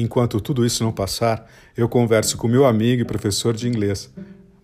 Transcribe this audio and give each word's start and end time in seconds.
Enquanto 0.00 0.40
tudo 0.40 0.64
isso 0.64 0.82
não 0.82 0.90
passar, 0.90 1.46
eu 1.76 1.86
converso 1.86 2.38
com 2.38 2.48
meu 2.48 2.64
amigo 2.64 3.02
e 3.02 3.04
professor 3.04 3.52
de 3.52 3.68
inglês. 3.68 4.10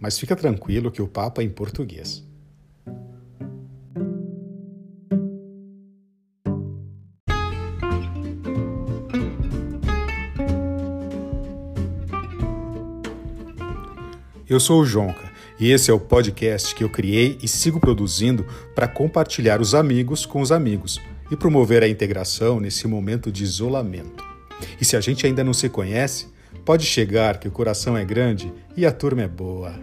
Mas 0.01 0.19
fica 0.19 0.35
tranquilo 0.35 0.90
que 0.90 1.03
o 1.03 1.06
papo 1.06 1.42
é 1.42 1.44
em 1.44 1.51
português. 1.51 2.26
Eu 14.48 14.58
sou 14.58 14.80
o 14.80 14.87
Jonca 14.87 15.30
e 15.60 15.71
esse 15.71 15.90
é 15.90 15.94
o 15.94 16.00
podcast 16.00 16.74
que 16.74 16.82
eu 16.82 16.88
criei 16.88 17.37
e 17.42 17.48
sigo 17.48 17.78
produzindo 17.78 18.46
para 18.74 18.88
compartilhar 18.88 19.60
os 19.60 19.74
amigos 19.74 20.24
com 20.24 20.41
os 20.41 20.50
amigos 20.50 20.98
e 21.30 21.37
promover 21.37 21.83
a 21.83 21.89
integração 21.89 22.59
nesse 22.59 22.89
momento 22.89 23.30
de 23.30 23.45
isolamento. 23.45 24.26
E 24.80 24.84
se 24.84 24.96
a 24.96 25.01
gente 25.01 25.27
ainda 25.27 25.45
não 25.45 25.52
se 25.52 25.69
conhece, 25.69 26.28
pode 26.64 26.84
chegar 26.84 27.38
que 27.38 27.48
o 27.48 27.52
coração 27.52 27.97
é 27.97 28.05
grande 28.05 28.52
e 28.77 28.84
a 28.84 28.92
turma 28.92 29.23
é 29.23 29.28
boa. 29.28 29.74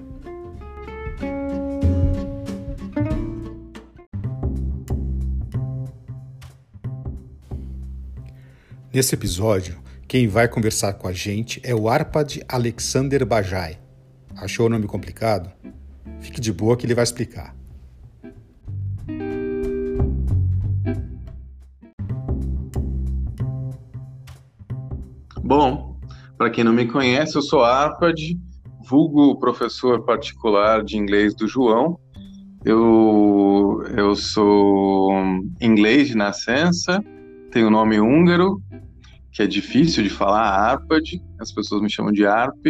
Nesse 8.94 9.16
episódio, 9.16 9.82
quem 10.08 10.28
vai 10.28 10.48
conversar 10.48 10.94
com 10.94 11.08
a 11.08 11.14
gente 11.14 11.60
é 11.64 11.74
o 11.74 11.90
Arpad 11.90 12.44
Alexander 12.48 13.26
Bajai. 13.26 13.80
Achou 14.36 14.68
o 14.68 14.70
nome 14.70 14.86
complicado? 14.86 15.52
Fique 16.20 16.40
de 16.40 16.54
boa 16.54 16.78
que 16.78 16.86
ele 16.86 16.94
vai 16.94 17.04
explicar. 17.04 17.56
Bom, 25.56 26.00
para 26.36 26.50
quem 26.50 26.64
não 26.64 26.74
me 26.74 26.88
conhece, 26.88 27.36
eu 27.36 27.42
sou 27.44 27.64
Arpad, 27.64 28.20
vulgo 28.90 29.38
professor 29.38 30.04
particular 30.04 30.84
de 30.84 30.98
inglês 30.98 31.36
do 31.36 31.48
João. 31.48 32.00
Eu, 32.66 33.84
eu 33.96 34.16
sou 34.16 35.14
inglês 35.62 36.08
de 36.08 36.18
nascença, 36.18 37.04
tenho 37.52 37.70
nome 37.70 38.00
húngaro, 38.00 38.60
que 39.32 39.44
é 39.44 39.48
difícil 39.48 40.02
de 40.02 40.10
falar, 40.10 40.42
Arpad, 40.42 41.22
as 41.40 41.52
pessoas 41.52 41.84
me 41.84 41.90
chamam 41.92 42.12
de 42.12 42.26
Arp. 42.26 42.66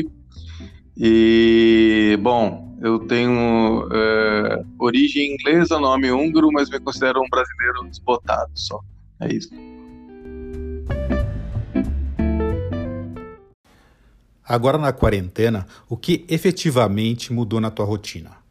E, 0.97 2.19
bom, 2.21 2.77
eu 2.81 2.99
tenho 2.99 3.87
é, 3.93 4.61
origem 4.77 5.35
inglesa, 5.35 5.79
nome 5.79 6.11
húngaro, 6.11 6.49
mas 6.51 6.69
me 6.69 6.81
considero 6.81 7.21
um 7.21 7.29
brasileiro 7.29 7.89
desbotado 7.89 8.51
só. 8.55 8.77
É 9.21 9.33
isso. 9.33 9.72
Agora 14.47 14.77
na 14.77 14.91
quarentena, 14.91 15.65
o 15.89 15.95
que 15.95 16.25
efetivamente 16.27 17.31
mudou 17.31 17.61
na 17.61 17.71
tua 17.71 17.85
rotina? 17.85 18.43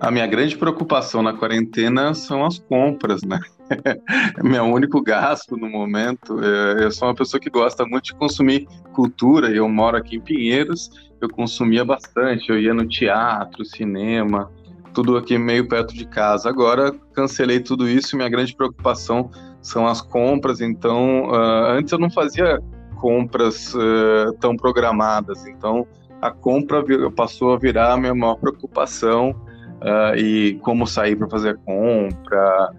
A 0.00 0.12
minha 0.12 0.26
grande 0.28 0.56
preocupação 0.56 1.20
na 1.20 1.32
quarentena 1.32 2.14
são 2.14 2.46
as 2.46 2.60
compras, 2.60 3.22
né? 3.22 3.40
é 3.84 4.42
meu 4.46 4.64
único 4.64 5.02
gasto 5.02 5.56
no 5.56 5.68
momento. 5.68 6.38
É, 6.42 6.84
eu 6.84 6.92
sou 6.92 7.08
uma 7.08 7.14
pessoa 7.14 7.40
que 7.40 7.50
gosta 7.50 7.84
muito 7.84 8.04
de 8.04 8.14
consumir 8.14 8.68
cultura. 8.92 9.50
Eu 9.50 9.68
moro 9.68 9.96
aqui 9.96 10.16
em 10.16 10.20
Pinheiros, 10.20 10.90
eu 11.20 11.28
consumia 11.28 11.84
bastante. 11.84 12.48
Eu 12.48 12.60
ia 12.60 12.72
no 12.72 12.86
teatro, 12.86 13.64
cinema, 13.64 14.48
tudo 14.94 15.16
aqui 15.16 15.36
meio 15.36 15.66
perto 15.68 15.92
de 15.92 16.06
casa. 16.06 16.48
Agora 16.48 16.92
cancelei 17.12 17.58
tudo 17.58 17.88
isso. 17.88 18.16
Minha 18.16 18.28
grande 18.28 18.54
preocupação 18.54 19.30
são 19.60 19.86
as 19.86 20.00
compras. 20.00 20.60
Então, 20.60 21.30
uh, 21.30 21.72
antes 21.72 21.92
eu 21.92 21.98
não 21.98 22.10
fazia 22.10 22.60
compras 22.96 23.74
uh, 23.74 24.32
tão 24.40 24.56
programadas. 24.56 25.46
Então, 25.46 25.86
a 26.20 26.30
compra 26.30 26.84
passou 27.14 27.54
a 27.54 27.58
virar 27.58 27.92
a 27.92 27.96
minha 27.96 28.14
maior 28.14 28.36
preocupação 28.36 29.30
uh, 29.30 30.16
e 30.16 30.58
como 30.62 30.86
sair 30.86 31.16
para 31.16 31.28
fazer 31.28 31.50
a 31.50 31.54
compra, 31.56 32.72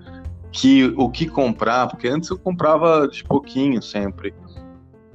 que 0.52 0.94
o 0.98 1.10
que 1.10 1.28
comprar, 1.28 1.88
porque 1.88 2.08
antes 2.08 2.30
eu 2.30 2.38
comprava 2.38 3.08
de 3.08 3.24
pouquinho 3.24 3.82
sempre. 3.82 4.34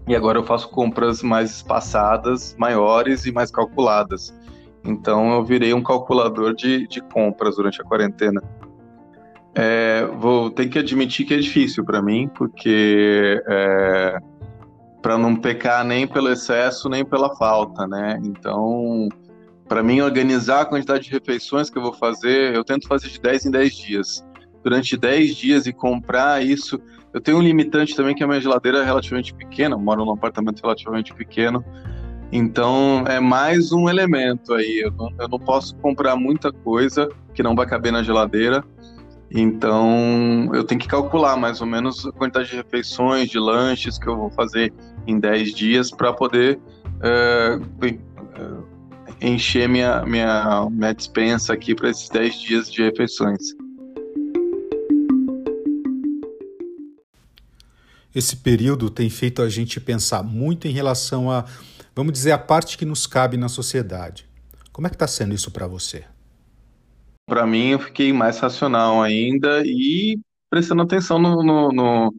E 0.07 0.15
agora 0.15 0.39
eu 0.39 0.45
faço 0.45 0.69
compras 0.69 1.23
mais 1.23 1.51
espaçadas, 1.51 2.55
maiores 2.59 3.25
e 3.27 3.33
mais 3.33 3.51
calculadas. 3.51 4.35
Então 4.85 5.33
eu 5.33 5.45
virei 5.45 5.73
um 5.73 5.83
calculador 5.83 6.55
de, 6.55 6.87
de 6.87 7.01
compras 7.01 7.57
durante 7.57 7.81
a 7.81 7.85
quarentena. 7.85 8.43
É, 9.55 10.07
vou 10.19 10.51
ter 10.51 10.69
que 10.69 10.79
admitir 10.79 11.27
que 11.27 11.35
é 11.35 11.39
difícil 11.39 11.85
para 11.85 12.03
mim, 12.03 12.29
porque 12.35 13.43
é, 13.47 14.19
para 15.01 15.17
não 15.17 15.37
pecar 15.37 15.85
nem 15.85 16.07
pelo 16.07 16.29
excesso 16.31 16.89
nem 16.89 17.05
pela 17.05 17.37
falta, 17.37 17.87
né? 17.87 18.21
Então 18.25 19.09
para 19.69 19.83
mim, 19.83 20.01
organizar 20.01 20.63
a 20.63 20.65
quantidade 20.65 21.05
de 21.05 21.11
refeições 21.11 21.71
que 21.71 21.79
eu 21.79 21.83
vou 21.83 21.93
fazer, 21.93 22.55
eu 22.55 22.63
tento 22.65 22.87
fazer 22.87 23.09
de 23.09 23.21
10 23.21 23.47
em 23.47 23.51
10 23.51 23.77
dias. 23.77 24.25
Durante 24.63 24.97
10 24.97 25.35
dias 25.35 25.67
e 25.67 25.73
comprar 25.73 26.45
isso. 26.45 26.81
Eu 27.13 27.21
tenho 27.21 27.39
um 27.39 27.43
limitante 27.43 27.95
também 27.95 28.15
que 28.15 28.23
a 28.23 28.27
minha 28.27 28.41
geladeira 28.41 28.79
é 28.79 28.85
relativamente 28.85 29.35
pequena, 29.35 29.75
eu 29.75 29.79
moro 29.79 30.05
num 30.05 30.13
apartamento 30.13 30.61
relativamente 30.63 31.15
pequeno. 31.15 31.65
Então, 32.33 33.05
é 33.07 33.21
mais 33.21 33.73
um 33.73 33.89
elemento 33.89 34.53
aí. 34.55 34.83
Eu 34.85 34.91
não, 34.91 35.11
eu 35.19 35.29
não 35.29 35.39
posso 35.39 35.77
comprar 35.77 36.17
muita 36.17 36.53
coisa 36.53 37.09
que 37.33 37.43
não 37.43 37.55
vai 37.55 37.67
caber 37.67 37.93
na 37.93 38.03
geladeira. 38.03 38.65
Então, 39.31 40.51
eu 40.55 40.65
tenho 40.65 40.81
que 40.81 40.87
calcular 40.87 41.37
mais 41.37 41.61
ou 41.61 41.67
menos 41.67 42.07
a 42.07 42.13
quantidade 42.13 42.51
de 42.51 42.57
refeições, 42.57 43.29
de 43.29 43.39
lanches 43.39 43.99
que 43.99 44.09
eu 44.09 44.17
vou 44.17 44.31
fazer 44.31 44.73
em 45.07 45.19
10 45.19 45.55
dias 45.55 45.91
para 45.91 46.13
poder 46.13 46.59
uh, 47.01 47.95
encher 49.21 49.69
minha, 49.69 50.05
minha, 50.05 50.69
minha 50.71 50.93
dispensa 50.93 51.53
aqui 51.53 51.75
para 51.75 51.91
esses 51.91 52.09
10 52.09 52.41
dias 52.41 52.73
de 52.73 52.83
refeições. 52.83 53.55
Esse 58.15 58.37
período 58.37 58.89
tem 58.89 59.11
feito 59.11 59.43
a 59.43 59.49
gente 59.49 59.81
pensar 59.81 60.23
muito 60.23 60.69
em 60.69 60.71
relação 60.71 61.29
a, 61.31 61.45
vamos 61.97 62.13
dizer, 62.13 62.31
a 62.31 62.39
parte 62.39 62.79
que 62.79 62.85
nos 62.85 63.09
cabe 63.09 63.37
na 63.37 63.49
sociedade. 63.49 64.25
Como 64.71 64.87
é 64.87 64.91
que 64.91 64.95
está 64.95 65.09
sendo 65.09 65.35
isso 65.35 65.51
para 65.51 65.67
você? 65.67 66.05
Para 67.27 67.47
mim, 67.47 67.71
eu 67.71 67.79
fiquei 67.79 68.13
mais 68.13 68.39
racional 68.39 69.03
ainda 69.03 69.63
e 69.65 70.19
prestando 70.51 70.83
atenção 70.83 71.19
no, 71.19 71.43
no, 71.43 71.73
no, 71.73 72.15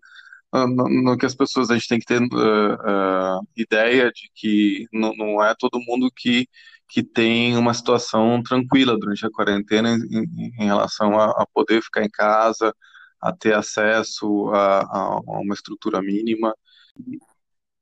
no, 0.54 0.90
no 1.04 1.18
que 1.18 1.26
as 1.26 1.36
pessoas, 1.36 1.70
a 1.70 1.76
gente 1.76 1.88
tem 1.88 2.00
que 2.00 2.06
ter 2.06 2.22
uh, 2.22 3.38
uh, 3.40 3.48
ideia 3.56 4.12
de 4.12 4.30
que 4.34 4.88
não, 4.92 5.14
não 5.16 5.44
é 5.44 5.54
todo 5.58 5.80
mundo 5.80 6.12
que 6.16 6.48
que 6.88 7.04
tem 7.04 7.58
uma 7.58 7.74
situação 7.74 8.42
tranquila 8.44 8.98
durante 8.98 9.26
a 9.26 9.32
quarentena 9.32 9.98
em, 10.10 10.52
em 10.60 10.66
relação 10.66 11.20
a, 11.20 11.32
a, 11.32 11.46
poder 11.54 11.82
ficar 11.82 12.04
em 12.04 12.10
casa, 12.10 12.74
a 13.20 13.34
ter 13.34 13.54
acesso 13.54 14.50
a, 14.54 14.82
a, 14.82 15.20
uma 15.42 15.54
estrutura 15.54 16.02
mínima. 16.02 16.54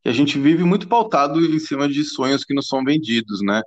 E 0.06 0.10
a 0.10 0.12
gente 0.12 0.40
vive 0.40 0.64
muito 0.64 0.88
pautado 0.88 1.40
em 1.40 1.60
cima 1.60 1.88
de 1.88 2.04
sonhos 2.04 2.44
que 2.44 2.54
nos 2.54 2.68
são 2.68 2.84
vendidos, 2.84 3.42
né? 3.42 3.62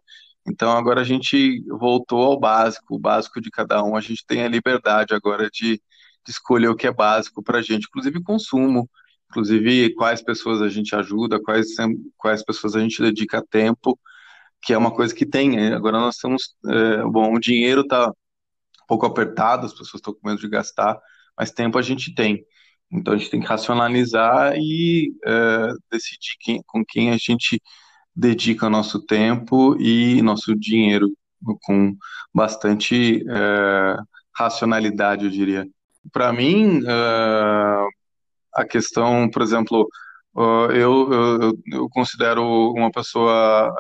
Então 0.49 0.71
agora 0.73 1.01
a 1.01 1.05
gente 1.05 1.63
voltou 1.69 2.23
ao 2.23 2.39
básico, 2.39 2.95
o 2.95 2.99
básico 2.99 3.41
de 3.41 3.51
cada 3.51 3.83
um. 3.83 3.97
A 3.97 4.01
gente 4.01 4.25
tem 4.27 4.43
a 4.43 4.49
liberdade 4.49 5.15
agora 5.15 5.51
de, 5.51 5.81
de 6.25 6.31
escolher 6.31 6.69
o 6.69 6.77
que 6.77 6.87
é 6.87 6.93
básico 6.93 7.43
para 7.43 7.59
a 7.59 7.63
gente, 7.63 7.87
inclusive 7.87 8.23
consumo, 8.23 8.89
inclusive 9.31 9.95
quais 9.95 10.23
pessoas 10.23 10.63
a 10.63 10.69
gente 10.69 10.95
ajuda, 10.95 11.43
quais, 11.43 11.69
quais 12.17 12.45
pessoas 12.45 12.77
a 12.77 12.81
gente 12.81 13.03
dedica 13.03 13.45
tempo 13.45 13.99
que 14.63 14.73
é 14.73 14.79
uma 14.79 14.91
coisa 14.91 15.15
que 15.15 15.27
tem. 15.27 15.51
Né? 15.51 15.75
Agora 15.75 15.99
nós 15.99 16.17
temos, 16.17 16.57
é, 16.67 17.03
bom, 17.05 17.35
o 17.35 17.41
dinheiro 17.41 17.83
está 17.83 18.09
um 18.09 18.87
pouco 18.89 19.07
apertado, 19.07 19.67
as 19.67 19.73
pessoas 19.73 19.95
estão 19.97 20.15
com 20.15 20.29
medo 20.29 20.41
de 20.41 20.49
gastar, 20.49 20.99
mas 21.39 21.51
tempo 21.51 21.79
a 21.79 21.83
gente 21.83 22.15
tem. 22.15 22.45
Então 22.91 23.15
a 23.15 23.17
gente 23.17 23.31
tem 23.31 23.41
que 23.41 23.47
racionalizar 23.47 24.55
e 24.57 25.13
é, 25.25 25.73
decidir 25.91 26.37
quem, 26.41 26.63
com 26.67 26.85
quem 26.85 27.11
a 27.11 27.17
gente 27.17 27.61
dedica 28.17 28.71
nosso 28.71 29.01
tempo 29.05 29.77
e 29.81 30.23
nosso 30.23 30.55
dinheiro 30.57 31.09
com 31.63 31.95
bastante 32.35 33.23
é, 33.29 33.97
racionalidade, 34.35 35.27
eu 35.27 35.31
diria. 35.31 35.67
Para 36.13 36.33
mim, 36.33 36.81
é, 36.87 37.87
a 38.55 38.65
questão, 38.65 39.29
por 39.31 39.43
exemplo, 39.43 39.89
eu, 40.35 41.13
eu, 41.13 41.59
eu 41.73 41.89
considero 41.91 42.43
uma 42.73 42.91
pessoa 42.91 43.73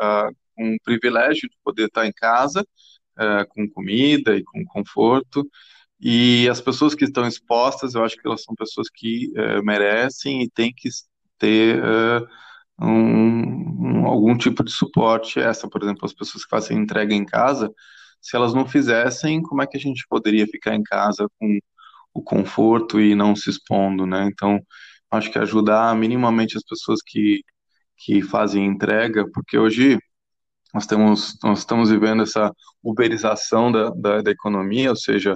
um 0.58 0.76
privilégio 0.82 1.48
de 1.48 1.56
poder 1.62 1.86
estar 1.86 2.06
em 2.06 2.12
casa, 2.12 2.66
é, 3.18 3.44
com 3.48 3.68
comida 3.68 4.36
e 4.36 4.44
com 4.44 4.64
conforto. 4.64 5.48
E 6.00 6.48
as 6.48 6.60
pessoas 6.60 6.94
que 6.94 7.04
estão 7.04 7.26
expostas, 7.26 7.94
eu 7.94 8.04
acho 8.04 8.16
que 8.16 8.26
elas 8.26 8.42
são 8.42 8.54
pessoas 8.54 8.88
que 8.90 9.32
é, 9.36 9.62
merecem 9.62 10.42
e 10.42 10.50
têm 10.50 10.72
que 10.74 10.88
ter 11.38 11.78
é, 11.82 12.20
um, 12.80 14.00
um, 14.00 14.06
algum 14.06 14.36
tipo 14.36 14.64
de 14.64 14.70
suporte. 14.72 15.40
Essa, 15.40 15.68
por 15.68 15.82
exemplo, 15.82 16.04
as 16.04 16.12
pessoas 16.14 16.44
que 16.44 16.50
fazem 16.50 16.78
entrega 16.78 17.14
em 17.14 17.24
casa, 17.24 17.72
se 18.20 18.36
elas 18.36 18.54
não 18.54 18.66
fizessem, 18.66 19.42
como 19.42 19.62
é 19.62 19.66
que 19.66 19.76
a 19.76 19.80
gente 19.80 20.06
poderia 20.08 20.46
ficar 20.46 20.74
em 20.74 20.82
casa 20.82 21.26
com 21.38 21.58
o 22.14 22.22
conforto 22.22 23.00
e 23.00 23.14
não 23.14 23.36
se 23.36 23.50
expondo, 23.50 24.06
né? 24.06 24.28
Então, 24.32 24.60
acho 25.10 25.30
que 25.30 25.38
ajudar 25.38 25.94
minimamente 25.96 26.56
as 26.56 26.64
pessoas 26.64 27.00
que, 27.04 27.42
que 27.98 28.22
fazem 28.22 28.64
entrega, 28.66 29.24
porque 29.32 29.58
hoje 29.58 29.98
nós 30.74 30.86
temos 30.86 31.38
nós 31.42 31.60
estamos 31.60 31.90
vivendo 31.90 32.22
essa 32.22 32.52
uberização 32.82 33.72
da, 33.72 33.90
da, 33.90 34.22
da 34.22 34.30
economia, 34.30 34.90
ou 34.90 34.96
seja, 34.96 35.34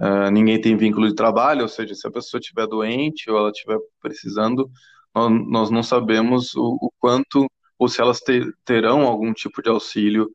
uh, 0.00 0.30
ninguém 0.30 0.60
tem 0.60 0.76
vínculo 0.76 1.08
de 1.08 1.14
trabalho, 1.14 1.62
ou 1.62 1.68
seja, 1.68 1.94
se 1.94 2.06
a 2.06 2.10
pessoa 2.10 2.40
estiver 2.40 2.66
doente 2.66 3.30
ou 3.30 3.38
ela 3.38 3.50
estiver 3.50 3.78
precisando, 4.00 4.70
nós, 5.16 5.70
não 5.70 5.82
sabemos 5.82 6.54
o, 6.54 6.76
o, 6.80 6.90
quanto 6.98 7.46
ou 7.78 7.88
se 7.88 8.00
elas 8.00 8.20
ter, 8.20 8.46
terão 8.64 9.02
algum 9.02 9.32
tipo 9.32 9.62
de 9.62 9.68
auxílio 9.68 10.30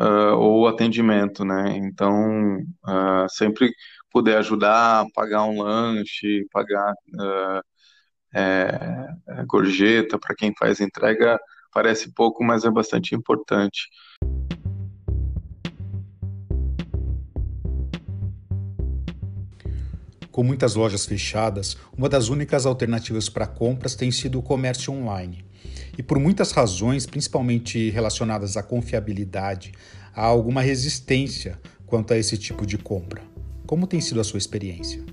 uh, 0.00 0.34
ou 0.36 0.68
atendimento, 0.68 1.44
né? 1.44 1.76
Então, 1.76 2.58
uh, 2.86 3.28
sempre 3.28 3.72
puder 4.10 4.38
ajudar, 4.38 5.06
pagar 5.14 5.44
um 5.44 5.62
lanche, 5.62 6.46
pagar 6.52 6.92
é, 8.34 9.08
gorjeta 9.46 10.18
para 10.18 10.34
quem 10.34 10.52
faz 10.58 10.80
entrega, 10.80 11.38
parece 11.72 12.12
pouco, 12.14 12.44
mas 12.44 12.64
é 12.64 12.70
bastante 12.70 13.14
importante. 13.14 13.88
Com 20.32 20.42
muitas 20.42 20.74
lojas 20.74 21.04
fechadas, 21.04 21.76
uma 21.94 22.08
das 22.08 22.30
únicas 22.30 22.64
alternativas 22.64 23.28
para 23.28 23.46
compras 23.46 23.94
tem 23.94 24.10
sido 24.10 24.38
o 24.38 24.42
comércio 24.42 24.90
online. 24.90 25.44
E 25.96 26.02
por 26.02 26.18
muitas 26.18 26.52
razões, 26.52 27.04
principalmente 27.04 27.90
relacionadas 27.90 28.56
à 28.56 28.62
confiabilidade, 28.62 29.72
há 30.16 30.24
alguma 30.24 30.62
resistência 30.62 31.60
quanto 31.84 32.14
a 32.14 32.16
esse 32.16 32.38
tipo 32.38 32.64
de 32.64 32.78
compra. 32.78 33.20
Como 33.66 33.86
tem 33.86 34.00
sido 34.00 34.22
a 34.22 34.24
sua 34.24 34.38
experiência? 34.38 35.04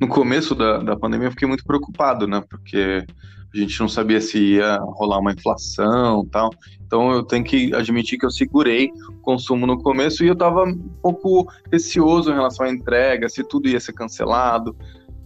No 0.00 0.08
começo 0.08 0.54
da, 0.54 0.78
da 0.78 0.96
pandemia 0.96 1.26
eu 1.26 1.32
fiquei 1.32 1.46
muito 1.46 1.64
preocupado, 1.64 2.26
né? 2.26 2.42
Porque 2.48 3.04
a 3.52 3.58
gente 3.58 3.80
não 3.80 3.88
sabia 3.88 4.20
se 4.20 4.38
ia 4.38 4.78
rolar 4.78 5.18
uma 5.18 5.32
inflação 5.32 6.24
tal. 6.26 6.50
Então 6.86 7.12
eu 7.12 7.22
tenho 7.22 7.44
que 7.44 7.74
admitir 7.74 8.18
que 8.18 8.26
eu 8.26 8.30
segurei 8.30 8.90
o 9.08 9.20
consumo 9.20 9.66
no 9.66 9.78
começo 9.80 10.24
e 10.24 10.28
eu 10.28 10.34
estava 10.34 10.64
um 10.64 10.78
pouco 11.02 11.50
receoso 11.70 12.30
em 12.30 12.34
relação 12.34 12.66
à 12.66 12.70
entrega, 12.70 13.28
se 13.28 13.42
tudo 13.42 13.68
ia 13.68 13.80
ser 13.80 13.92
cancelado. 13.92 14.76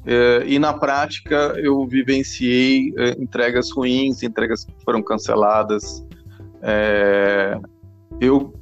É, 0.06 0.44
e 0.46 0.58
na 0.58 0.72
prática 0.72 1.54
eu 1.56 1.86
vivenciei 1.86 2.92
é, 2.98 3.10
entregas 3.22 3.70
ruins, 3.70 4.22
entregas 4.22 4.64
que 4.64 4.74
foram 4.84 5.02
canceladas. 5.02 6.06
É, 6.62 7.58
eu 8.20 8.54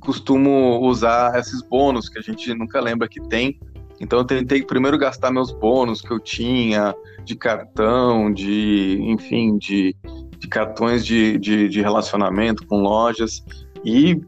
costumo 0.00 0.80
usar 0.80 1.38
esses 1.38 1.60
bônus 1.60 2.08
que 2.08 2.18
a 2.18 2.22
gente 2.22 2.54
nunca 2.54 2.80
lembra 2.80 3.06
que 3.06 3.20
tem 3.28 3.60
então 4.00 4.20
eu 4.20 4.24
tentei 4.24 4.62
primeiro 4.62 4.98
gastar 4.98 5.30
meus 5.30 5.52
bônus 5.52 6.00
que 6.00 6.12
eu 6.12 6.20
tinha 6.20 6.94
de 7.24 7.36
cartão, 7.36 8.32
de, 8.32 8.98
enfim, 9.02 9.56
de, 9.56 9.96
de 10.38 10.48
cartões 10.48 11.04
de, 11.04 11.38
de, 11.38 11.68
de 11.68 11.80
relacionamento 11.80 12.66
com 12.66 12.80
lojas 12.80 13.42
e 13.84 14.20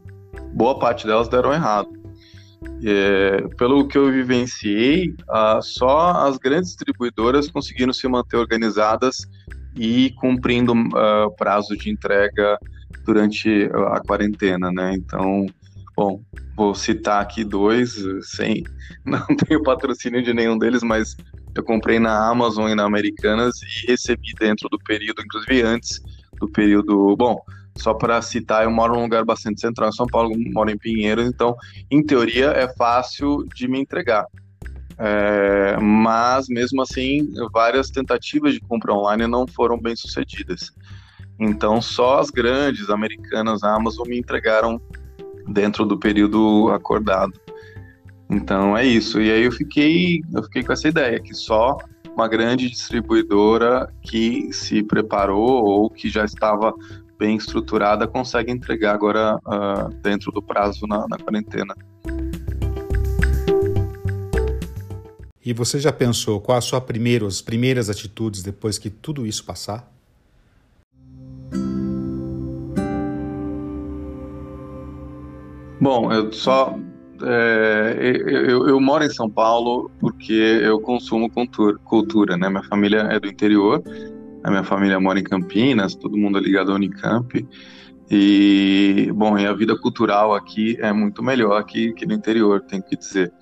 boa 0.54 0.78
parte 0.78 1.06
delas 1.06 1.28
deram 1.28 1.52
errado. 1.52 1.88
É, 2.84 3.42
pelo 3.56 3.86
que 3.86 3.96
eu 3.96 4.10
vivenciei, 4.10 5.14
ah, 5.28 5.60
só 5.62 6.10
as 6.26 6.36
grandes 6.38 6.70
distribuidoras 6.70 7.50
conseguiram 7.50 7.92
se 7.92 8.06
manter 8.08 8.36
organizadas 8.36 9.26
e 9.76 10.10
cumprindo 10.12 10.72
uh, 10.72 11.30
prazo 11.36 11.76
de 11.76 11.90
entrega 11.90 12.58
durante 13.04 13.70
a 13.92 14.00
quarentena, 14.00 14.70
né? 14.72 14.94
Então, 14.94 15.46
Bom, 15.96 16.20
vou 16.54 16.74
citar 16.74 17.22
aqui 17.22 17.42
dois, 17.42 17.96
sem 18.22 18.62
não 19.04 19.24
tenho 19.26 19.62
patrocínio 19.62 20.22
de 20.22 20.34
nenhum 20.34 20.58
deles, 20.58 20.82
mas 20.82 21.16
eu 21.54 21.64
comprei 21.64 21.98
na 21.98 22.28
Amazon 22.28 22.68
e 22.68 22.74
na 22.74 22.84
Americanas 22.84 23.54
e 23.62 23.90
recebi 23.90 24.34
dentro 24.38 24.68
do 24.68 24.78
período, 24.78 25.22
inclusive 25.22 25.62
antes 25.62 26.00
do 26.38 26.46
período. 26.46 27.16
Bom, 27.16 27.40
só 27.76 27.94
para 27.94 28.20
citar, 28.20 28.64
eu 28.64 28.70
moro 28.70 28.94
num 28.94 29.02
lugar 29.02 29.24
bastante 29.24 29.60
central 29.60 29.88
em 29.88 29.92
São 29.92 30.06
Paulo, 30.06 30.34
moro 30.52 30.70
em 30.70 30.76
Pinheiros, 30.76 31.26
então, 31.26 31.56
em 31.90 32.04
teoria, 32.04 32.48
é 32.48 32.68
fácil 32.74 33.44
de 33.54 33.66
me 33.66 33.80
entregar. 33.80 34.26
É, 34.98 35.78
mas, 35.78 36.46
mesmo 36.48 36.82
assim, 36.82 37.26
várias 37.52 37.90
tentativas 37.90 38.54
de 38.54 38.60
compra 38.60 38.94
online 38.94 39.26
não 39.26 39.46
foram 39.46 39.78
bem 39.78 39.94
sucedidas. 39.94 40.72
Então, 41.38 41.82
só 41.82 42.18
as 42.18 42.30
grandes 42.30 42.88
americanas, 42.88 43.62
a 43.62 43.74
Amazon, 43.74 44.08
me 44.08 44.18
entregaram 44.18 44.80
dentro 45.48 45.84
do 45.84 45.98
período 45.98 46.70
acordado. 46.70 47.32
Então 48.28 48.76
é 48.76 48.84
isso. 48.84 49.20
E 49.20 49.30
aí 49.30 49.44
eu 49.44 49.52
fiquei, 49.52 50.20
eu 50.32 50.42
fiquei 50.44 50.64
com 50.64 50.72
essa 50.72 50.88
ideia 50.88 51.20
que 51.20 51.34
só 51.34 51.78
uma 52.14 52.26
grande 52.26 52.68
distribuidora 52.68 53.92
que 54.02 54.52
se 54.52 54.82
preparou 54.82 55.64
ou 55.64 55.90
que 55.90 56.08
já 56.08 56.24
estava 56.24 56.74
bem 57.18 57.36
estruturada 57.36 58.06
consegue 58.06 58.50
entregar 58.50 58.94
agora 58.94 59.36
uh, 59.36 59.94
dentro 60.02 60.32
do 60.32 60.42
prazo 60.42 60.86
na, 60.86 61.06
na 61.08 61.18
quarentena. 61.18 61.74
E 65.44 65.52
você 65.52 65.78
já 65.78 65.92
pensou 65.92 66.42
sua 66.60 66.80
primeira, 66.80 67.26
as 67.26 67.40
primeiras 67.40 67.88
atitudes 67.88 68.42
depois 68.42 68.78
que 68.78 68.90
tudo 68.90 69.24
isso 69.26 69.44
passar? 69.44 69.95
Bom, 75.86 76.12
eu 76.12 76.32
só. 76.32 76.76
É, 77.22 77.96
eu, 78.26 78.66
eu, 78.66 78.80
moro 78.80 79.04
em 79.04 79.08
São 79.08 79.30
Paulo 79.30 79.88
porque 80.00 80.32
eu 80.32 80.80
consumo 80.80 81.30
cultura, 81.84 82.36
né? 82.36 82.48
Minha 82.48 82.64
família 82.64 83.02
é 83.02 83.20
do 83.20 83.28
interior, 83.28 83.80
a 84.42 84.50
minha 84.50 84.64
família 84.64 84.98
mora 84.98 85.20
em 85.20 85.22
Campinas, 85.22 85.94
todo 85.94 86.18
mundo 86.18 86.38
é 86.38 86.40
ligado 86.40 86.72
à 86.72 86.74
Unicamp. 86.74 87.48
E, 88.10 89.12
bom, 89.14 89.38
e 89.38 89.46
a 89.46 89.52
vida 89.52 89.78
cultural 89.78 90.34
aqui 90.34 90.76
é 90.80 90.92
muito 90.92 91.22
melhor 91.22 91.62
que, 91.62 91.92
que 91.92 92.04
no 92.04 92.14
interior, 92.14 92.62
tenho 92.62 92.82
que 92.82 92.96
dizer. 92.96 93.32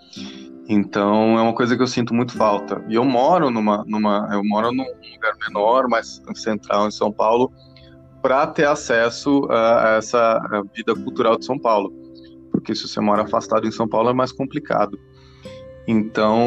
Então, 0.69 1.39
é 1.39 1.41
uma 1.41 1.55
coisa 1.55 1.75
que 1.75 1.83
eu 1.83 1.87
sinto 1.87 2.13
muito 2.13 2.35
falta. 2.37 2.85
E 2.91 2.95
eu 2.95 3.07
moro 3.07 3.51
numa, 3.51 3.83
numa 3.87 4.29
eu 4.35 4.45
moro 4.45 4.71
num 4.71 4.85
lugar 4.85 5.33
menor, 5.49 5.89
mais 5.89 6.21
central 6.35 6.89
em 6.89 6.91
São 6.91 7.11
Paulo, 7.11 7.51
para 8.21 8.47
ter 8.47 8.67
acesso 8.67 9.49
a 9.51 9.95
essa 9.97 10.63
vida 10.75 10.95
cultural 10.95 11.39
de 11.39 11.47
São 11.47 11.59
Paulo 11.59 12.04
porque 12.65 12.75
se 12.75 12.89
você 12.89 12.99
mora 12.99 13.23
afastado 13.23 13.69
em 13.69 13.71
São 13.71 13.87
Paulo 13.87 14.09
é 14.09 14.15
mais 14.15 14.33
complicado. 14.33 14.99
Então, 15.87 16.41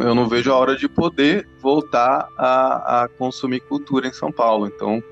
eu 0.00 0.14
não 0.14 0.28
vejo 0.28 0.52
a 0.52 0.56
hora 0.56 0.76
de 0.76 0.88
poder 0.88 1.48
voltar 1.60 2.28
a, 2.38 3.02
a 3.02 3.08
consumir 3.08 3.58
cultura 3.60 4.06
em 4.06 4.12
São 4.12 4.30
Paulo. 4.30 4.68
Então, 4.68 5.02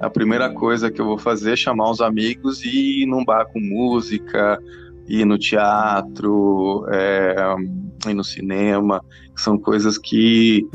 a 0.00 0.10
primeira 0.10 0.50
coisa 0.50 0.90
que 0.90 1.00
eu 1.00 1.06
vou 1.06 1.16
fazer 1.16 1.52
é 1.52 1.56
chamar 1.56 1.92
os 1.92 2.00
amigos 2.00 2.64
e 2.64 3.02
ir 3.02 3.06
num 3.06 3.24
bar 3.24 3.46
com 3.46 3.60
música, 3.60 4.60
ir 5.06 5.24
no 5.24 5.38
teatro, 5.38 6.84
é, 6.90 7.54
ir 8.08 8.14
no 8.14 8.24
cinema, 8.24 9.00
são 9.36 9.56
coisas 9.56 9.96
que 9.96 10.66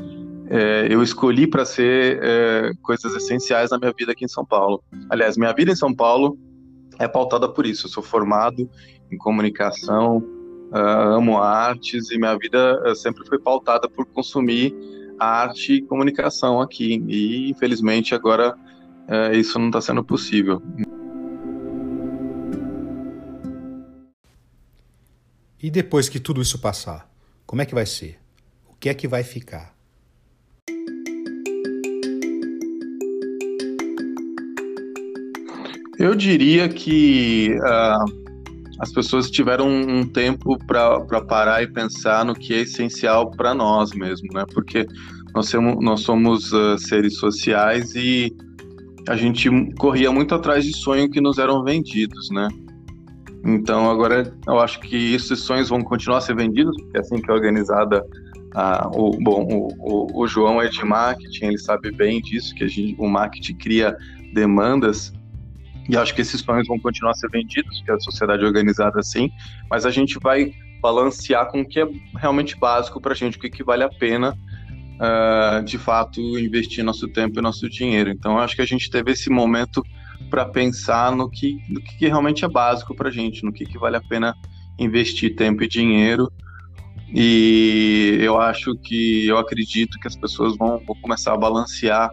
é, 0.50 0.88
eu 0.90 1.04
escolhi 1.04 1.46
para 1.46 1.66
ser 1.66 2.20
é, 2.24 2.72
coisas 2.82 3.14
essenciais 3.16 3.72
na 3.72 3.78
minha 3.78 3.92
vida 3.92 4.14
aqui 4.14 4.24
em 4.24 4.30
São 4.30 4.46
Paulo. 4.46 4.82
Aliás, 5.10 5.36
minha 5.36 5.52
vida 5.52 5.74
em 5.74 5.76
São 5.76 5.94
Paulo 5.94 6.38
é 7.00 7.08
pautada 7.08 7.50
por 7.50 7.66
isso. 7.66 7.88
Eu 7.88 7.92
sou 7.92 8.04
formado 8.04 8.70
em 9.12 9.18
comunicação, 9.18 10.18
uh, 10.72 11.16
amo 11.16 11.38
artes 11.38 12.12
e 12.12 12.18
minha 12.18 12.38
vida 12.38 12.82
uh, 12.90 12.96
sempre 12.96 13.26
foi 13.28 13.40
pautada 13.40 13.90
por 13.90 14.06
consumir 14.06 14.76
arte 15.20 15.74
e 15.74 15.82
comunicação 15.82 16.62
aqui. 16.62 17.04
E 17.08 17.50
infelizmente 17.50 18.14
agora 18.14 18.56
uh, 18.56 19.36
isso 19.36 19.58
não 19.60 19.68
está 19.68 19.82
sendo 19.82 20.04
possível. 20.04 20.62
E 25.62 25.72
depois 25.72 26.08
que 26.08 26.20
tudo 26.20 26.42
isso 26.42 26.60
passar, 26.60 27.10
como 27.46 27.62
é 27.62 27.66
que 27.66 27.74
vai 27.74 27.86
ser? 27.86 28.20
O 28.70 28.76
que 28.76 28.90
é 28.90 28.94
que 28.94 29.08
vai 29.08 29.24
ficar? 29.24 29.74
Eu 35.98 36.14
diria 36.14 36.68
que 36.68 37.56
uh, 37.56 38.25
as 38.80 38.92
pessoas 38.92 39.30
tiveram 39.30 39.68
um 39.70 40.06
tempo 40.06 40.58
para 40.66 41.22
parar 41.22 41.64
e 41.64 41.68
pensar 41.68 42.26
no 42.26 42.34
que 42.34 42.54
é 42.54 42.62
essencial 42.62 43.32
para 43.32 43.54
nós 43.54 43.92
mesmo, 43.92 44.28
né? 44.34 44.44
Porque 44.54 44.86
nós 45.34 45.50
somos, 45.50 45.84
nós 45.84 46.02
somos 46.02 46.52
uh, 46.52 46.78
seres 46.78 47.18
sociais 47.18 47.96
e 47.96 48.36
a 49.08 49.16
gente 49.16 49.50
corria 49.78 50.12
muito 50.12 50.34
atrás 50.36 50.66
de 50.66 50.76
sonhos 50.76 51.10
que 51.10 51.22
nos 51.22 51.38
eram 51.38 51.64
vendidos, 51.64 52.30
né? 52.32 52.48
Então 53.46 53.90
agora 53.90 54.34
eu 54.48 54.60
acho 54.60 54.80
que 54.80 55.14
esses 55.14 55.40
sonhos 55.40 55.70
vão 55.70 55.82
continuar 55.82 56.18
a 56.18 56.22
ser 56.22 56.36
vendidos, 56.36 56.76
porque 56.82 56.98
é 56.98 57.02
assim 57.02 57.22
que 57.22 57.30
é 57.30 57.34
organizada 57.34 58.04
a, 58.56 58.90
o, 58.94 59.12
bom, 59.22 59.46
o, 59.52 59.68
o, 59.80 60.24
o, 60.24 60.28
João 60.28 60.62
é 60.62 60.68
de 60.68 60.84
marketing, 60.84 61.46
ele 61.46 61.58
sabe 61.58 61.92
bem 61.92 62.22
disso, 62.22 62.56
que 62.56 62.64
a 62.64 62.68
gente, 62.68 62.96
o 62.98 63.08
marketing 63.08 63.56
cria 63.56 63.96
demandas 64.34 65.14
e 65.88 65.96
acho 65.96 66.14
que 66.16 66.22
esses 66.22 66.42
sonhos 66.42 66.68
vão 66.68 66.80
continuar 66.80 67.12
a 67.12 67.16
ser 67.16 67.30
vendidos, 67.30 67.78
porque 67.78 67.92
a 67.92 68.00
sociedade 68.00 68.44
é 68.44 68.46
organizada 68.46 69.00
assim, 69.00 69.32
mas 69.70 69.86
a 69.86 69.92
gente 69.92 70.18
vai 70.20 70.54
balancear 70.82 71.48
com 71.50 71.62
o 71.62 71.68
que 71.68 71.80
é 71.80 71.88
realmente 72.16 72.58
básico 72.58 73.00
para 73.00 73.14
a 73.14 73.16
gente, 73.16 73.38
o 73.38 73.40
que, 73.40 73.50
que 73.50 73.64
vale 73.64 73.84
a 73.84 73.90
pena 73.90 74.38
uh, 74.96 75.64
de 75.64 75.78
fato 75.78 76.20
investir 76.40 76.84
nosso 76.84 77.08
tempo 77.08 77.40
e 77.40 77.42
nosso 77.42 77.70
dinheiro. 77.70 78.10
Então 78.10 78.40
acho 78.40 78.56
que 78.56 78.62
a 78.62 78.66
gente 78.68 78.90
teve 78.90 79.12
esse 79.12 79.30
momento 79.30 79.84
para 80.30 80.46
pensar 80.46 81.16
no 81.16 81.30
que, 81.30 81.58
no 81.70 81.82
que, 81.82 82.08
realmente 82.08 82.44
é 82.44 82.48
básico 82.48 82.96
para 82.96 83.10
a 83.10 83.12
gente, 83.12 83.44
no 83.44 83.54
que, 83.54 83.66
que 83.66 83.78
vale 83.78 83.98
a 83.98 84.02
pena 84.02 84.36
investir 84.80 85.36
tempo 85.36 85.64
e 85.64 85.68
dinheiro. 85.68 86.32
E 87.14 88.18
eu 88.22 88.42
acho 88.42 88.76
que, 88.78 89.28
eu 89.28 89.38
acredito 89.38 90.00
que 90.00 90.08
as 90.08 90.16
pessoas 90.16 90.58
vão, 90.58 90.82
vão 90.86 90.96
começar 91.02 91.34
a 91.34 91.38
balancear 91.38 92.10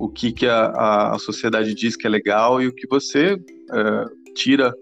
o 0.00 0.08
que, 0.08 0.32
que 0.32 0.46
a, 0.46 1.12
a, 1.12 1.18
sociedade 1.18 1.74
diz 1.74 1.94
que 1.94 2.06
é 2.06 2.10
legal 2.10 2.60
e 2.62 2.66
o 2.66 2.72
que 2.72 2.88
você 2.88 3.34
uh, 3.34 4.32
tira 4.34 4.72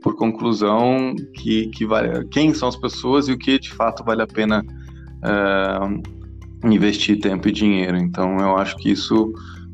por 0.00 0.14
conclusão 0.14 1.16
que, 1.34 1.66
que 1.70 1.84
vale, 1.84 2.24
quem 2.28 2.54
são 2.54 2.68
as 2.68 2.76
pessoas 2.76 3.26
e 3.26 3.32
o 3.32 3.38
que 3.38 3.58
de 3.58 3.70
fato 3.70 4.04
vale 4.04 4.22
a 4.22 4.26
pena 4.26 4.64
uh, 4.64 6.00
investir 6.64 7.18
tempo 7.18 7.48
e 7.48 7.52
dinheiro. 7.52 7.96
Então 7.96 8.38
eu 8.38 8.56
acho 8.56 8.76
que 8.76 8.92
isso 8.92 9.32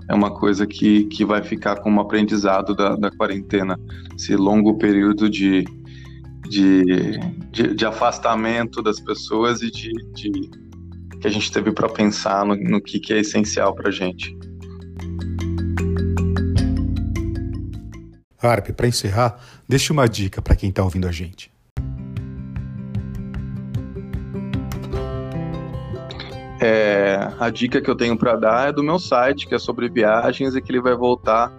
é 0.08 0.14
uma 0.14 0.30
coisa 0.30 0.66
que, 0.66 1.04
que 1.04 1.22
vai 1.22 1.42
ficar 1.42 1.80
como 1.80 2.00
aprendizado 2.00 2.74
da, 2.74 2.96
da 2.96 3.10
quarentena, 3.10 3.78
esse 4.18 4.34
longo 4.34 4.78
período 4.78 5.28
de, 5.28 5.64
de, 6.48 7.18
de, 7.52 7.74
de 7.74 7.84
afastamento 7.84 8.82
das 8.82 8.98
pessoas 9.00 9.60
e 9.60 9.70
de, 9.70 9.92
de 10.14 10.30
que 11.20 11.26
a 11.26 11.30
gente 11.30 11.52
teve 11.52 11.72
para 11.72 11.90
pensar 11.90 12.46
no, 12.46 12.56
no 12.56 12.80
que, 12.80 12.98
que 12.98 13.12
é 13.12 13.18
essencial 13.18 13.74
para 13.74 13.90
gente. 13.90 14.34
Harp, 18.44 18.70
para 18.70 18.86
encerrar, 18.86 19.38
deixe 19.68 19.92
uma 19.92 20.08
dica 20.08 20.42
para 20.42 20.54
quem 20.54 20.68
está 20.68 20.82
ouvindo 20.82 21.08
a 21.08 21.12
gente. 21.12 21.52
É, 26.60 27.28
a 27.38 27.50
dica 27.50 27.80
que 27.80 27.90
eu 27.90 27.94
tenho 27.94 28.16
para 28.16 28.36
dar 28.36 28.68
é 28.68 28.72
do 28.72 28.82
meu 28.82 28.98
site, 28.98 29.46
que 29.46 29.54
é 29.54 29.58
sobre 29.58 29.88
viagens 29.88 30.54
e 30.54 30.62
que 30.62 30.72
ele 30.72 30.80
vai 30.80 30.94
voltar 30.94 31.52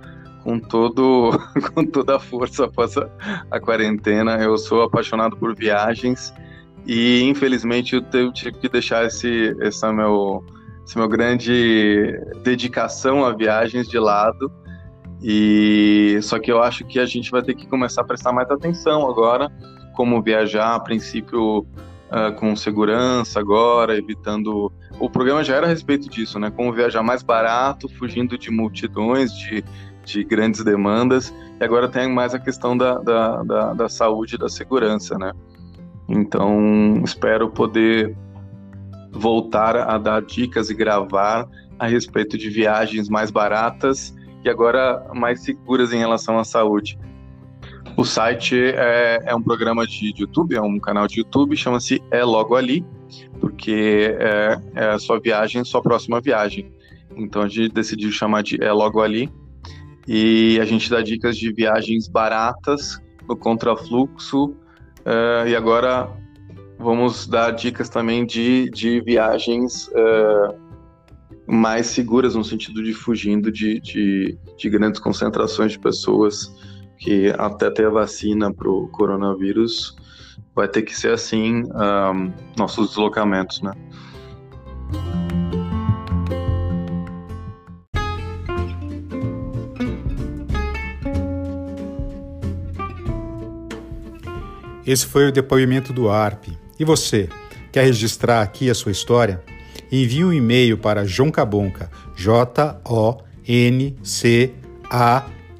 com, 0.43 0.59
todo, 0.59 1.31
com 1.73 1.85
toda 1.85 2.15
a 2.15 2.19
força 2.19 2.65
após 2.65 2.97
a, 2.97 3.07
a 3.51 3.59
quarentena. 3.59 4.37
Eu 4.37 4.57
sou 4.57 4.83
apaixonado 4.83 5.35
por 5.37 5.55
viagens 5.55 6.33
e 6.85 7.21
infelizmente 7.23 7.95
eu 7.95 8.31
tive 8.31 8.53
que 8.53 8.69
deixar 8.69 9.05
esse, 9.05 9.55
esse 9.59 9.91
meu, 9.91 10.43
esse 10.85 10.97
meu 10.97 11.07
grande 11.07 12.13
dedicação 12.43 13.25
a 13.25 13.31
viagens 13.31 13.87
de 13.87 13.99
lado. 13.99 14.51
E 15.27 16.19
só 16.21 16.37
que 16.37 16.51
eu 16.51 16.61
acho 16.61 16.85
que 16.85 16.99
a 16.99 17.05
gente 17.07 17.31
vai 17.31 17.41
ter 17.41 17.55
que 17.55 17.65
começar 17.65 18.01
a 18.01 18.03
prestar 18.03 18.31
mais 18.31 18.47
atenção 18.51 19.09
agora, 19.09 19.51
como 19.95 20.21
viajar 20.21 20.75
a 20.75 20.79
princípio 20.79 21.61
uh, 21.61 22.31
com 22.37 22.55
segurança 22.55 23.39
agora, 23.39 23.97
evitando. 23.97 24.71
O 24.99 25.09
programa 25.09 25.43
já 25.43 25.55
era 25.55 25.65
a 25.65 25.69
respeito 25.69 26.07
disso, 26.07 26.37
né? 26.37 26.51
Como 26.51 26.71
viajar 26.71 27.01
mais 27.01 27.23
barato, 27.23 27.89
fugindo 27.89 28.37
de 28.37 28.51
multidões, 28.51 29.35
de, 29.35 29.65
de 30.03 30.23
grandes 30.23 30.63
demandas. 30.63 31.33
E 31.59 31.63
agora 31.63 31.89
tem 31.89 32.07
mais 32.07 32.35
a 32.35 32.39
questão 32.39 32.77
da, 32.77 32.99
da, 32.99 33.41
da, 33.41 33.73
da 33.73 33.89
saúde 33.89 34.35
e 34.35 34.37
da 34.37 34.47
segurança, 34.47 35.17
né? 35.17 35.31
Então, 36.07 37.01
espero 37.03 37.49
poder 37.49 38.15
voltar 39.11 39.75
a 39.75 39.97
dar 39.97 40.21
dicas 40.21 40.69
e 40.69 40.75
gravar 40.75 41.47
a 41.79 41.87
respeito 41.87 42.37
de 42.37 42.47
viagens 42.47 43.09
mais 43.09 43.31
baratas 43.31 44.14
e 44.45 44.49
agora 44.49 45.03
mais 45.13 45.43
seguras 45.43 45.91
em 45.91 45.97
relação 45.97 46.37
à 46.37 46.43
saúde. 46.43 46.99
O 47.97 48.05
site 48.05 48.55
é, 48.55 49.19
é 49.25 49.35
um 49.35 49.41
programa 49.41 49.87
de 49.87 50.13
YouTube, 50.15 50.55
é 50.55 50.61
um 50.61 50.79
canal 50.79 51.07
de 51.07 51.19
YouTube, 51.19 51.57
chama-se 51.57 51.99
É 52.11 52.23
Logo 52.23 52.55
Ali, 52.55 52.85
porque 53.39 54.15
é, 54.19 54.59
é 54.75 54.85
a 54.89 54.99
sua 54.99 55.19
viagem, 55.19 55.63
sua 55.63 55.81
próxima 55.81 56.21
viagem. 56.21 56.71
Então 57.15 57.41
a 57.41 57.47
gente 57.47 57.73
decidiu 57.73 58.11
chamar 58.11 58.43
de 58.43 58.63
É 58.63 58.71
Logo 58.71 59.01
Ali 59.01 59.31
e 60.07 60.59
a 60.61 60.65
gente 60.65 60.89
dá 60.91 61.01
dicas 61.01 61.37
de 61.37 61.51
viagens 61.51 62.07
baratas 62.07 63.01
no 63.27 63.35
contrafluxo 63.35 64.49
uh, 64.49 65.47
e 65.47 65.55
agora 65.55 66.07
vamos 66.77 67.25
dar 67.25 67.51
dicas 67.51 67.89
também 67.89 68.25
de, 68.25 68.69
de 68.69 69.01
viagens 69.01 69.87
uh, 69.87 70.64
mais 71.47 71.87
seguras 71.87 72.35
no 72.35 72.43
sentido 72.43 72.83
de 72.83 72.93
fugindo 72.93 73.51
de, 73.51 73.79
de, 73.79 74.37
de 74.57 74.69
grandes 74.69 74.99
concentrações 74.99 75.73
de 75.73 75.79
pessoas 75.79 76.53
que 76.97 77.33
até 77.37 77.69
ter 77.69 77.85
a 77.85 77.89
vacina 77.89 78.53
para 78.53 78.69
o 78.69 78.87
coronavírus 78.87 79.95
vai 80.55 80.67
ter 80.67 80.81
que 80.81 80.97
ser 80.97 81.11
assim 81.11 81.63
um, 81.63 82.33
nossos 82.57 82.89
deslocamentos, 82.89 83.61
né? 83.61 83.71
Esse 94.85 95.07
foi 95.07 95.27
o 95.27 95.31
depoimento 95.31 95.91
do 95.91 96.09
ARP. 96.09 96.49
E 96.79 96.85
você, 96.85 97.27
quer 97.71 97.85
registrar 97.85 98.41
aqui 98.41 98.69
a 98.69 98.75
sua 98.75 98.91
história? 98.91 99.43
Envie 99.95 100.25
um 100.25 100.33
e-mail 100.33 100.77
para 100.77 101.05
joncabonca, 101.05 101.89
J-O-N-C-A, 102.17 103.23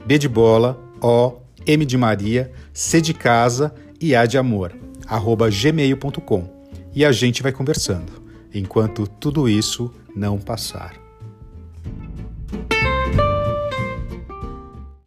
B 0.05 0.17
de 0.17 0.27
bola, 0.27 0.77
o, 1.01 1.37
M 1.65 1.85
de 1.85 1.97
Maria, 1.97 2.51
C 2.73 2.99
de 2.99 3.13
casa 3.13 3.73
e 3.99 4.13
A 4.13 4.25
de 4.25 4.37
amor, 4.37 4.75
arroba 5.07 5.49
gmail.com. 5.49 6.53
E 6.93 7.05
a 7.05 7.13
gente 7.13 7.41
vai 7.41 7.53
conversando, 7.53 8.11
enquanto 8.53 9.07
tudo 9.07 9.47
isso 9.47 9.89
não 10.13 10.37
passar. 10.37 11.04